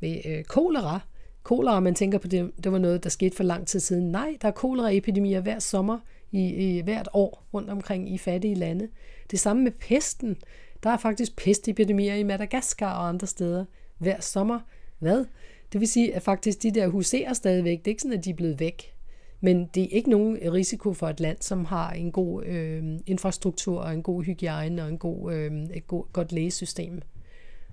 [0.00, 1.00] med øh, kolera.
[1.42, 4.12] Kolera, man tænker på det, det var noget, der skete for lang tid siden.
[4.12, 5.98] Nej, der er koleraepidemier hver sommer
[6.32, 8.88] i, i hvert år rundt omkring i fattige lande.
[9.30, 10.36] Det samme med pesten.
[10.82, 13.64] Der er faktisk pestepidemier i Madagaskar og andre steder
[13.98, 14.60] hver sommer.
[14.98, 15.24] Hvad?
[15.72, 17.78] Det vil sige, at faktisk de der huserer stadigvæk.
[17.78, 18.94] Det er ikke sådan, at de er blevet væk.
[19.40, 23.80] Men det er ikke nogen risiko for et land, som har en god øh, infrastruktur
[23.80, 27.00] og en god hygiejne og en god, øh, et god, godt lægesystem.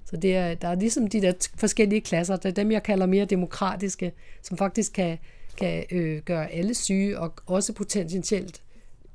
[0.06, 2.36] Så det er, der er ligesom de der forskellige klasser.
[2.36, 5.18] Det er dem, jeg kalder mere demokratiske, som faktisk kan,
[5.58, 8.62] kan øh, gøre alle syge og også potentielt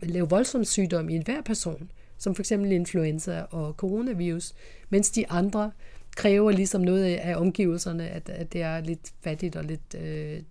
[0.02, 4.54] lave voldsom sygdom i enhver person, som for eksempel influenza og coronavirus,
[4.90, 5.70] mens de andre
[6.16, 10.42] kræver ligesom noget af omgivelserne, at, at det er lidt fattigt og lidt øh,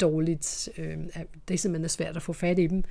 [0.00, 0.68] dårligt.
[0.78, 0.98] Øh,
[1.48, 2.84] det er svært at få fat i dem.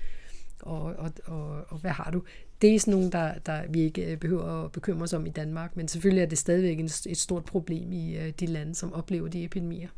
[0.61, 2.21] Og, og, og, og hvad har du?
[2.61, 5.29] Det er sådan nogle, der, der vi ikke øh, behøver at bekymre os om i
[5.29, 9.27] Danmark, men selvfølgelig er det stadigvæk et stort problem i øh, de lande, som oplever
[9.27, 9.89] de epidemier.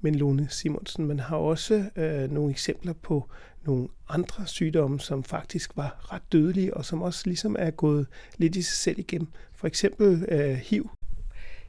[0.00, 3.30] Men Lone Simonsen, man har også øh, nogle eksempler på
[3.64, 8.06] nogle andre sygdomme, som faktisk var ret dødelige, og som også ligesom er gået
[8.38, 9.28] lidt i sig selv igennem.
[9.54, 10.90] For eksempel øh, HIV.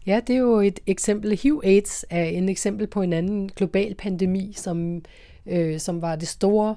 [0.07, 1.37] Ja, det er jo et eksempel.
[1.37, 5.01] HIV-AIDS er en eksempel på en anden global pandemi, som,
[5.45, 6.75] øh, som var det store.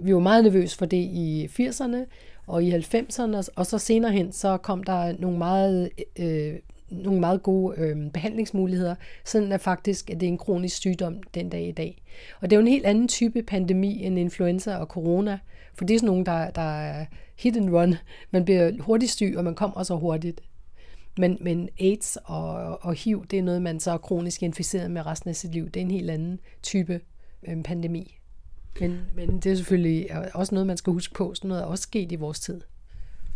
[0.00, 1.96] Vi var meget nervøse for det i 80'erne
[2.46, 6.54] og i 90'erne, og så senere hen, så kom der nogle meget, øh,
[6.90, 11.48] nogle meget gode øh, behandlingsmuligheder, sådan at faktisk at det er en kronisk sygdom den
[11.48, 12.02] dag i dag.
[12.40, 15.38] Og det er jo en helt anden type pandemi end influenza og corona,
[15.74, 17.06] for det er sådan nogle, der, der er
[17.38, 17.94] hit and run.
[18.30, 20.40] Man bliver hurtigt syg, og man kommer så hurtigt.
[21.20, 25.06] Men, men AIDS og, og HIV, det er noget, man så er kronisk inficeret med
[25.06, 25.64] resten af sit liv.
[25.70, 27.00] Det er en helt anden type
[27.48, 28.18] øh, pandemi.
[28.80, 31.34] Men, men det er selvfølgelig også noget, man skal huske på.
[31.34, 32.60] Sådan noget er også sket i vores tid.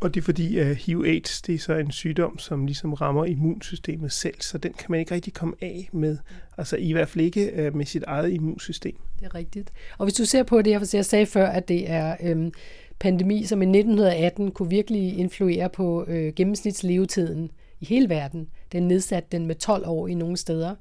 [0.01, 4.13] Og det er fordi, at HIV-AIDS det er så en sygdom, som ligesom rammer immunsystemet
[4.13, 6.19] selv, så den kan man ikke rigtig komme af med.
[6.59, 8.97] Altså i hvert fald ikke øh, med sit eget immunsystem.
[9.19, 9.73] Det er rigtigt.
[9.99, 12.53] Og hvis du ser på det, jeg sagde før, at det er øhm,
[12.99, 18.49] pandemi, som i 1918 kunne virkelig influere på øh, gennemsnitslevetiden i hele verden.
[18.73, 20.75] Den nedsat den med 12 år i nogle steder.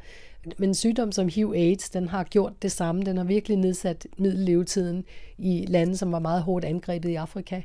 [0.58, 3.04] Men en sygdom som HIV-AIDS, den har gjort det samme.
[3.04, 5.06] Den har virkelig nedsat middellevetiden
[5.38, 7.62] i lande, som var meget hårdt angrebet i Afrika.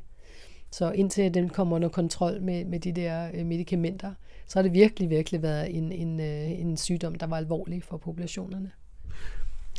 [0.70, 4.12] Så indtil den kommer under kontrol med, med de der øh, medicamenter,
[4.46, 7.96] så har det virkelig, virkelig været en, en, øh, en sygdom, der var alvorlig for
[7.96, 8.70] populationerne.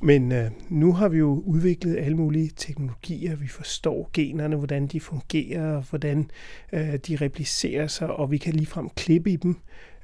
[0.01, 3.35] Men øh, nu har vi jo udviklet alle mulige teknologier.
[3.35, 6.31] Vi forstår generne, hvordan de fungerer, hvordan
[6.73, 9.57] øh, de replicerer sig, og vi kan ligefrem klippe i dem.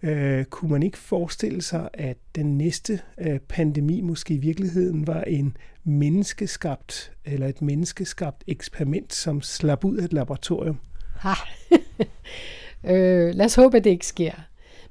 [0.03, 5.21] Øh, kunne man ikke forestille sig, at den næste øh, pandemi måske i virkeligheden var
[5.21, 10.79] en menneskeskabt eller et menneskeskabt eksperiment, som slap ud af et laboratorium?
[11.19, 11.33] Ha.
[12.93, 14.31] øh, lad os håbe, at det ikke sker.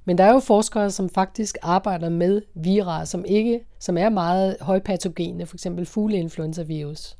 [0.05, 4.57] Men der er jo forskere, som faktisk arbejder med vira, som ikke, som er meget
[4.61, 7.17] højpatogene, for eksempel fugleinfluenza-virus.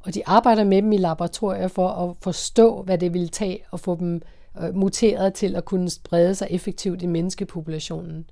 [0.00, 3.80] Og de arbejder med dem i laboratorier for at forstå, hvad det vil tage at
[3.80, 4.22] få dem
[4.62, 8.24] øh, muteret til at kunne sprede sig effektivt i menneskepopulationen.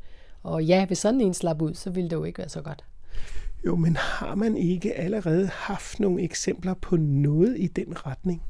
[0.42, 2.84] Og ja, hvis sådan en slap ud, så ville det jo ikke være så godt.
[3.66, 8.42] Jo, men har man ikke allerede haft nogle eksempler på noget i den retning?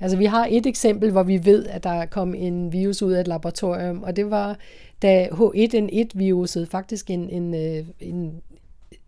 [0.00, 3.20] Altså vi har et eksempel, hvor vi ved, at der kom en virus ud af
[3.20, 4.58] et laboratorium, og det var
[5.02, 8.42] da H1N1-viruset, faktisk en, en, øh, en,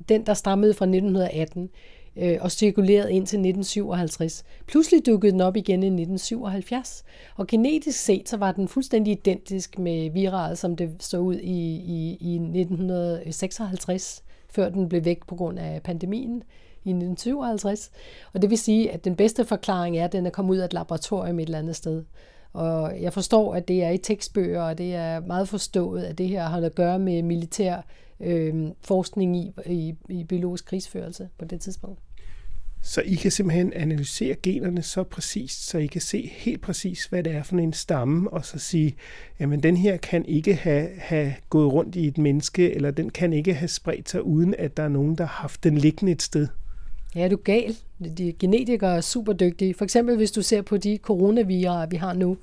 [0.08, 1.70] den, der stammede fra 1918
[2.16, 4.44] øh, og cirkulerede ind til 1957.
[4.66, 7.04] Pludselig dukkede den op igen i 1977,
[7.36, 11.74] og genetisk set så var den fuldstændig identisk med viraet, som det så ud i,
[11.74, 16.42] i, i 1956, før den blev væk på grund af pandemien
[16.86, 17.90] i 1957.
[18.32, 20.64] Og det vil sige, at den bedste forklaring er, at den er kommet ud af
[20.64, 22.04] et laboratorium et eller andet sted.
[22.52, 26.28] Og jeg forstår, at det er i tekstbøger, og det er meget forstået, at det
[26.28, 27.80] her har at gøre med militær
[28.20, 32.00] øh, forskning i, i, i biologisk krigsførelse på det tidspunkt.
[32.82, 37.22] Så I kan simpelthen analysere generne så præcist, så I kan se helt præcis, hvad
[37.22, 38.96] det er for en stamme, og så sige,
[39.40, 43.32] jamen den her kan ikke have, have gået rundt i et menneske, eller den kan
[43.32, 46.22] ikke have spredt sig, uden at der er nogen, der har haft den liggende et
[46.22, 46.48] sted.
[47.16, 47.76] Ja, du er gal.
[48.18, 49.74] De genetikere er super dygtige.
[49.74, 52.36] For eksempel hvis du ser på de coronavirer, vi har nu,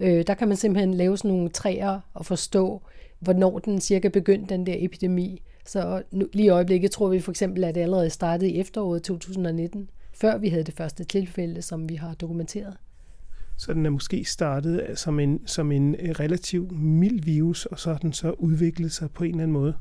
[0.00, 2.82] øh, der kan man simpelthen lave sådan nogle træer og forstå,
[3.18, 5.42] hvornår den cirka begyndte, den der epidemi.
[5.66, 9.02] Så nu, lige i øjeblikket tror vi for eksempel, at det allerede startede i efteråret
[9.02, 12.76] 2019, før vi havde det første tilfælde, som vi har dokumenteret.
[13.56, 17.78] Så den er måske startet øh, som en, som en øh, relativt mild virus, og
[17.78, 19.74] så har den så udviklet sig på en eller anden måde?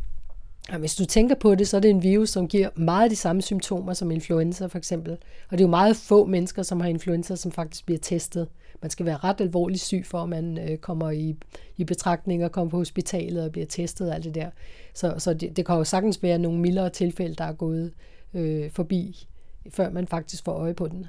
[0.80, 3.42] Hvis du tænker på det, så er det en virus, som giver meget de samme
[3.42, 5.12] symptomer som influenza for eksempel.
[5.50, 8.48] Og det er jo meget få mennesker, som har influenza, som faktisk bliver testet.
[8.82, 11.36] Man skal være ret alvorligt syg, for at man øh, kommer i,
[11.78, 14.50] i betragtning og kommer på hospitalet og bliver testet og alt det der.
[14.94, 17.94] Så, så det, det kan jo sagtens være nogle mildere tilfælde, der er gået
[18.34, 19.28] øh, forbi,
[19.70, 21.06] før man faktisk får øje på den.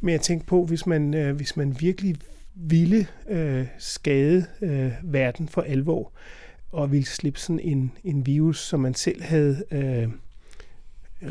[0.00, 2.16] Men jeg tænker på, hvis man, øh, hvis man virkelig
[2.54, 6.12] ville øh, skade øh, verden for alvor,
[6.74, 10.08] og ville slippe sådan en, en virus, som man selv havde øh,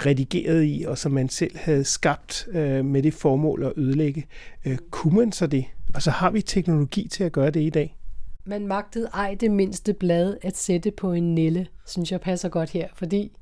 [0.05, 4.27] redigeret i, og som man selv havde skabt øh, med det formål at ødelægge.
[4.65, 5.65] Øh, kunne man så det?
[5.95, 7.97] Og så har vi teknologi til at gøre det i dag.
[8.45, 12.69] Man magtede ej det mindste blad at sætte på en nille, synes jeg passer godt
[12.69, 13.37] her, fordi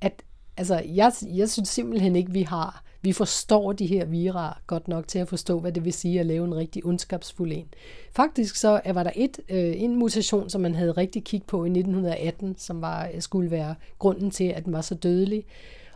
[0.00, 0.22] at,
[0.56, 5.08] altså, jeg, jeg synes simpelthen ikke, vi har vi forstår de her vira godt nok
[5.08, 7.68] til at forstå, hvad det vil sige at lave en rigtig ondskabsfuld en.
[8.12, 11.64] Faktisk så øh, var der et, øh, en mutation, som man havde rigtig kig på
[11.64, 15.44] i 1918, som var, øh, skulle være grunden til, at den var så dødelig.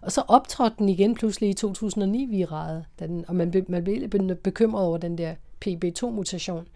[0.02, 4.98] Og så optrådte den igen pludselig i 2009-viraet, den, og man, man blev bekymret over
[4.98, 5.34] den der
[5.66, 6.66] PB2-mutation.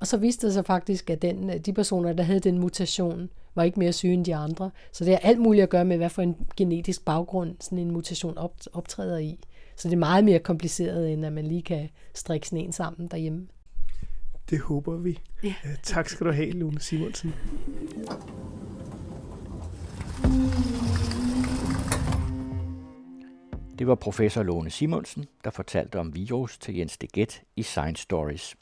[0.00, 3.30] Og så viste det sig faktisk, at den, øh, de personer, der havde den mutation,
[3.54, 4.70] var ikke mere syge end de andre.
[4.92, 7.90] Så det har alt muligt at gøre med, hvad for en genetisk baggrund sådan en
[7.90, 8.38] mutation
[8.72, 9.38] optræder i.
[9.76, 13.08] Så det er meget mere kompliceret, end at man lige kan strikke sådan en sammen
[13.08, 13.46] derhjemme.
[14.50, 15.18] Det håber vi.
[15.42, 15.54] Ja.
[15.82, 17.34] Tak skal du have, Lone Simonsen.
[23.78, 28.56] Det var professor Lone Simonsen, der fortalte om virus til Jens Deget i Science Stories.